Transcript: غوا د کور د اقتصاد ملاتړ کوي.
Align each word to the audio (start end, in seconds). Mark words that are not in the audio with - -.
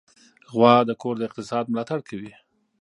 غوا 0.53 0.75
د 0.85 0.91
کور 1.01 1.15
د 1.17 1.21
اقتصاد 1.27 1.65
ملاتړ 1.73 1.99
کوي. 2.09 2.33